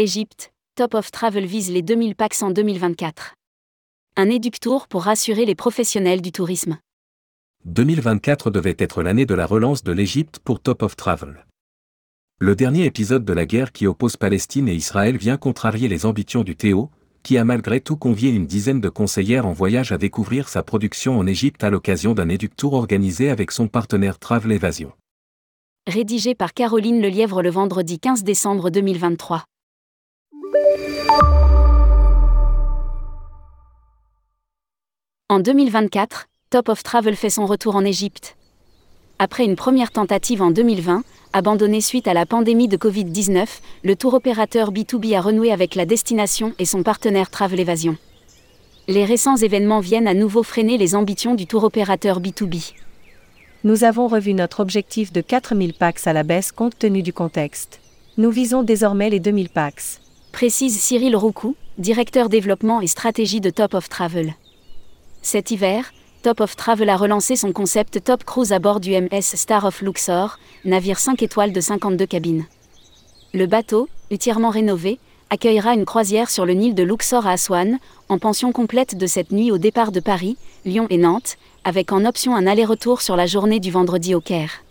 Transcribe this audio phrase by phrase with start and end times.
[0.00, 3.34] Égypte, Top of Travel vise les 2000 packs en 2024.
[4.16, 6.78] Un éductour pour rassurer les professionnels du tourisme.
[7.64, 11.44] 2024 devait être l'année de la relance de l'Égypte pour Top of Travel.
[12.38, 16.44] Le dernier épisode de la guerre qui oppose Palestine et Israël vient contrarier les ambitions
[16.44, 16.92] du Théo,
[17.24, 21.18] qui a malgré tout convié une dizaine de conseillères en voyage à découvrir sa production
[21.18, 24.92] en Égypte à l'occasion d'un éductour organisé avec son partenaire Travel Evasion.
[25.88, 29.44] Rédigé par Caroline Lelièvre le vendredi 15 décembre 2023.
[35.28, 38.36] En 2024, Top of Travel fait son retour en Égypte.
[39.18, 41.02] Après une première tentative en 2020,
[41.34, 43.46] abandonnée suite à la pandémie de Covid-19,
[43.84, 47.96] le tour opérateur B2B a renoué avec la destination et son partenaire Travel Evasion.
[48.86, 52.72] Les récents événements viennent à nouveau freiner les ambitions du tour opérateur B2B.
[53.64, 57.80] Nous avons revu notre objectif de 4000 packs à la baisse compte tenu du contexte.
[58.16, 60.00] Nous visons désormais les 2000 packs.
[60.38, 64.34] Précise Cyril Roucou, directeur développement et stratégie de Top of Travel.
[65.20, 69.34] Cet hiver, Top of Travel a relancé son concept Top Cruise à bord du MS
[69.34, 72.46] Star of Luxor, navire 5 étoiles de 52 cabines.
[73.34, 78.18] Le bateau, entièrement rénové, accueillera une croisière sur le Nil de Luxor à Aswan, en
[78.20, 82.36] pension complète de cette nuit au départ de Paris, Lyon et Nantes, avec en option
[82.36, 84.62] un aller-retour sur la journée du vendredi au Caire.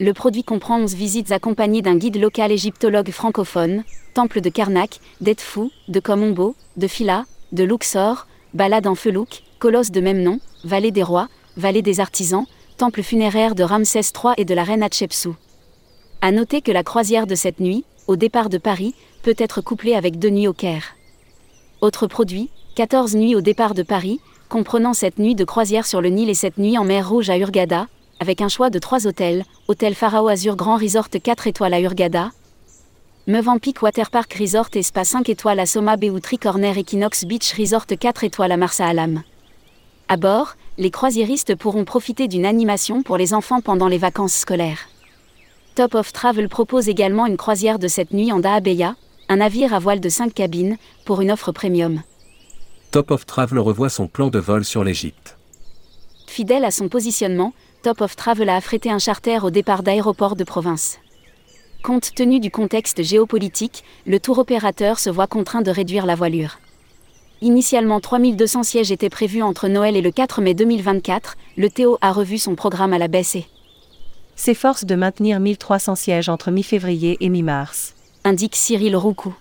[0.00, 3.82] Le produit comprend 11 visites accompagnées d'un guide local égyptologue francophone,
[4.14, 10.00] temple de Karnak, d'Edfou, de Komombo, de Phila, de Luxor, balade en Felouk, colosse de
[10.00, 14.54] même nom, vallée des rois, vallée des artisans, temple funéraire de Ramsès III et de
[14.54, 15.34] la reine Hatshepsut.
[16.20, 19.96] À noter que la croisière de cette nuit, au départ de Paris, peut être couplée
[19.96, 20.94] avec deux nuits au Caire.
[21.80, 26.08] Autre produit, 14 nuits au départ de Paris, comprenant cette nuit de croisière sur le
[26.08, 27.88] Nil et cette nuit en mer Rouge à Urgada,
[28.20, 32.30] avec un choix de trois hôtels, Hôtel Pharaoh Azur Grand Resort 4 étoiles à Urgada,
[33.26, 38.24] Meuvampik Waterpark Resort et Spa 5 étoiles à Soma Beoutri Corner Equinox Beach Resort 4
[38.24, 39.22] étoiles à Marsa Alam.
[40.08, 44.88] À bord, les croisiéristes pourront profiter d'une animation pour les enfants pendant les vacances scolaires.
[45.74, 48.96] Top of Travel propose également une croisière de cette nuit en Daabeya,
[49.28, 52.02] un navire à voile de 5 cabines, pour une offre premium.
[52.90, 55.36] Top of Travel revoit son plan de vol sur l'Égypte.
[56.26, 57.52] Fidèle à son positionnement,
[57.82, 60.98] Top of Travel a affrété un charter au départ d'aéroports de province.
[61.84, 66.58] Compte tenu du contexte géopolitique, le tour opérateur se voit contraint de réduire la voilure.
[67.40, 72.10] Initialement 3200 sièges étaient prévus entre Noël et le 4 mai 2024, le Théo a
[72.12, 73.46] revu son programme à la baisse et
[74.34, 77.94] s'efforce de maintenir 1300 sièges entre mi-février et mi-mars.
[78.24, 79.34] Indique Cyril Roucou.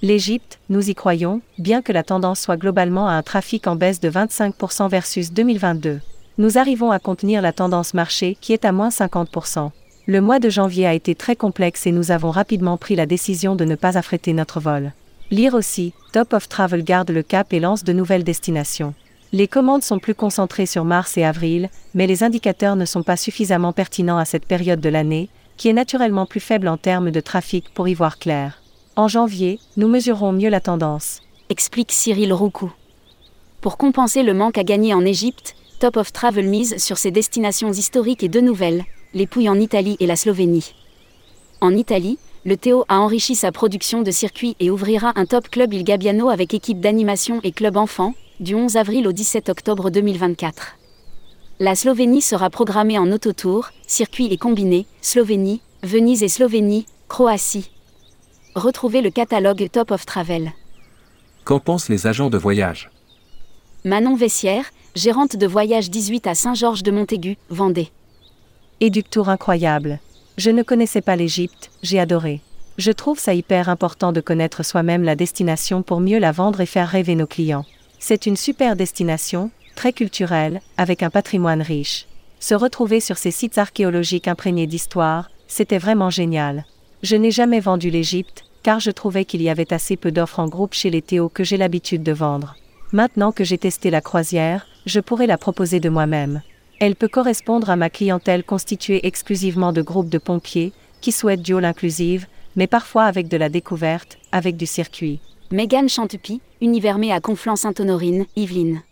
[0.00, 4.00] L'Égypte, nous y croyons, bien que la tendance soit globalement à un trafic en baisse
[4.00, 6.00] de 25% versus 2022.
[6.38, 9.70] Nous arrivons à contenir la tendance marché qui est à moins 50%.
[10.06, 13.54] Le mois de janvier a été très complexe et nous avons rapidement pris la décision
[13.54, 14.92] de ne pas affréter notre vol.
[15.30, 18.94] Lire aussi, Top of Travel garde le cap et lance de nouvelles destinations.
[19.32, 23.16] Les commandes sont plus concentrées sur mars et avril, mais les indicateurs ne sont pas
[23.16, 25.28] suffisamment pertinents à cette période de l'année,
[25.58, 28.62] qui est naturellement plus faible en termes de trafic pour y voir clair.
[28.96, 31.20] En janvier, nous mesurerons mieux la tendance.
[31.50, 32.72] Explique Cyril Roucou.
[33.60, 37.72] Pour compenser le manque à gagner en Égypte, Top of Travel mise sur ses destinations
[37.72, 38.84] historiques et de nouvelles,
[39.14, 40.76] les Pouilles en Italie et la Slovénie.
[41.60, 45.74] En Italie, le Théo a enrichi sa production de circuits et ouvrira un top club
[45.74, 50.76] Il Gabbiano avec équipe d'animation et club enfant, du 11 avril au 17 octobre 2024.
[51.58, 57.72] La Slovénie sera programmée en autotour, circuit et combiné, Slovénie, Venise et Slovénie, Croatie.
[58.54, 60.52] Retrouvez le catalogue Top of Travel.
[61.42, 62.88] Qu'en pensent les agents de voyage?
[63.84, 67.88] Manon Vessière, gérante de voyage 18 à Saint-Georges de Montaigu, Vendée.
[68.80, 70.00] Éductour incroyable.
[70.36, 72.42] Je ne connaissais pas l'Égypte, j'ai adoré.
[72.76, 76.66] Je trouve ça hyper important de connaître soi-même la destination pour mieux la vendre et
[76.66, 77.64] faire rêver nos clients.
[78.00, 82.06] C'est une super destination, très culturelle, avec un patrimoine riche.
[82.38, 86.66] Se retrouver sur ces sites archéologiques imprégnés d'histoire, c'était vraiment génial.
[87.02, 90.48] Je n'ai jamais vendu l'Égypte, car je trouvais qu'il y avait assez peu d'offres en
[90.48, 92.56] groupe chez les Théo que j'ai l'habitude de vendre.
[92.92, 96.42] Maintenant que j'ai testé la croisière, je pourrais la proposer de moi-même.
[96.78, 101.54] Elle peut correspondre à ma clientèle constituée exclusivement de groupes de pompiers, qui souhaitent du
[101.54, 105.20] hall inclusive, mais parfois avec de la découverte, avec du circuit.
[105.50, 108.82] Megan Chantupi, Univermé à Conflans-Sainte-Honorine, Yveline.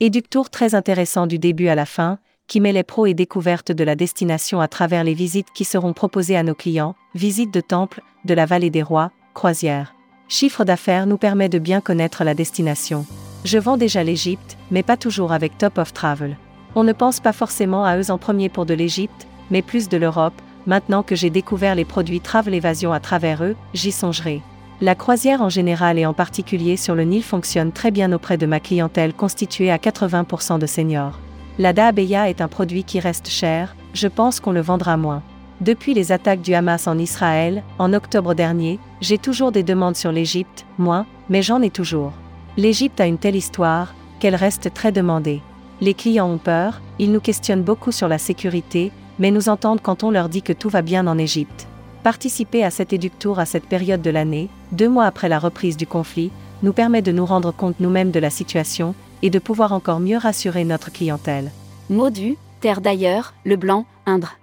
[0.00, 3.84] Éductour très intéressant du début à la fin, qui met les pros et découvertes de
[3.84, 8.02] la destination à travers les visites qui seront proposées à nos clients, visites de temples,
[8.24, 9.94] de la vallée des rois, croisières.
[10.32, 13.04] Chiffre d'affaires nous permet de bien connaître la destination.
[13.44, 16.36] Je vends déjà l'Égypte, mais pas toujours avec Top of Travel.
[16.76, 19.96] On ne pense pas forcément à eux en premier pour de l'Égypte, mais plus de
[19.96, 24.40] l'Europe, maintenant que j'ai découvert les produits Travel Evasion à travers eux, j'y songerai.
[24.80, 28.46] La croisière en général et en particulier sur le Nil fonctionne très bien auprès de
[28.46, 31.18] ma clientèle constituée à 80% de seniors.
[31.58, 35.24] La Daabeya est un produit qui reste cher, je pense qu'on le vendra moins.
[35.60, 40.10] Depuis les attaques du Hamas en Israël, en octobre dernier, j'ai toujours des demandes sur
[40.10, 42.12] l'Égypte, moins, mais j'en ai toujours.
[42.56, 45.42] L'Égypte a une telle histoire, qu'elle reste très demandée.
[45.82, 50.02] Les clients ont peur, ils nous questionnent beaucoup sur la sécurité, mais nous entendent quand
[50.02, 51.66] on leur dit que tout va bien en Égypte.
[52.02, 55.86] Participer à cet éductour à cette période de l'année, deux mois après la reprise du
[55.86, 56.30] conflit,
[56.62, 60.16] nous permet de nous rendre compte nous-mêmes de la situation et de pouvoir encore mieux
[60.16, 61.50] rassurer notre clientèle.
[61.90, 64.39] Modu, Terre d'ailleurs, Le Blanc, Indre.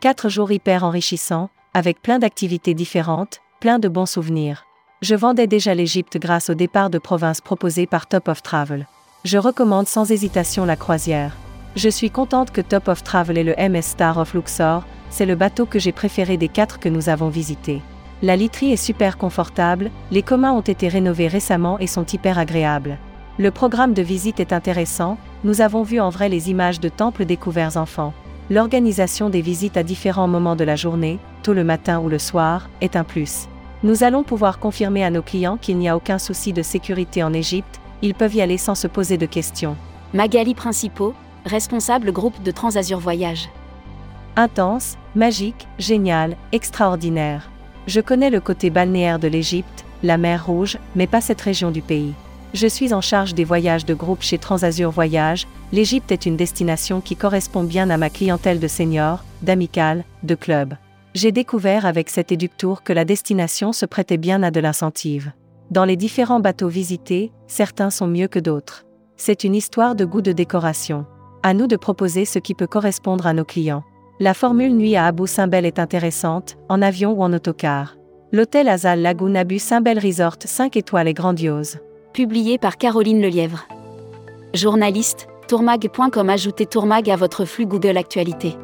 [0.00, 4.66] Quatre jours hyper enrichissants, avec plein d'activités différentes, plein de bons souvenirs.
[5.00, 8.86] Je vendais déjà l'Égypte grâce au départ de province proposé par Top of Travel.
[9.24, 11.34] Je recommande sans hésitation la croisière.
[11.76, 15.34] Je suis contente que Top of Travel et le MS Star of Luxor, c'est le
[15.34, 17.80] bateau que j'ai préféré des quatre que nous avons visités.
[18.20, 22.98] La literie est super confortable, les communs ont été rénovés récemment et sont hyper agréables.
[23.38, 27.24] Le programme de visite est intéressant, nous avons vu en vrai les images de temples
[27.24, 28.12] découverts enfants.
[28.48, 32.68] L'organisation des visites à différents moments de la journée, tôt le matin ou le soir,
[32.80, 33.48] est un plus.
[33.82, 37.32] Nous allons pouvoir confirmer à nos clients qu'il n'y a aucun souci de sécurité en
[37.32, 39.76] Égypte, ils peuvent y aller sans se poser de questions.
[40.14, 41.14] Magali Principaux,
[41.44, 43.48] responsable groupe de Transazur Voyage.
[44.36, 47.50] Intense, magique, génial, extraordinaire.
[47.86, 51.82] Je connais le côté balnéaire de l'Égypte, la mer Rouge, mais pas cette région du
[51.82, 52.14] pays.
[52.56, 55.46] Je suis en charge des voyages de groupe chez Transazur Voyage.
[55.72, 60.72] L'Égypte est une destination qui correspond bien à ma clientèle de seniors, d'amicales, de clubs.
[61.12, 65.32] J'ai découvert avec cet éductour que la destination se prêtait bien à de l'incentive.
[65.70, 68.86] Dans les différents bateaux visités, certains sont mieux que d'autres.
[69.18, 71.04] C'est une histoire de goût de décoration.
[71.42, 73.84] À nous de proposer ce qui peut correspondre à nos clients.
[74.18, 77.98] La formule nuit à Abu Simbel est intéressante, en avion ou en autocar.
[78.32, 81.80] L'hôtel Azal Lagoon Abu Simbel Resort 5 étoiles est grandiose.
[82.16, 83.68] Publié par Caroline Lelièvre.
[84.54, 88.56] Journaliste, tourmag.com Ajoutez Tourmag à votre flux Google Actualité.